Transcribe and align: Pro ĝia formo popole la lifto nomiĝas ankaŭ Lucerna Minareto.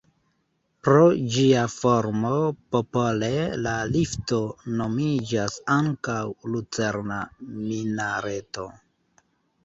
Pro 0.85 1.01
ĝia 1.33 1.63
formo 1.73 2.29
popole 2.75 3.29
la 3.65 3.73
lifto 3.95 4.39
nomiĝas 4.79 5.57
ankaŭ 5.75 6.17
Lucerna 6.55 7.19
Minareto. 7.67 8.67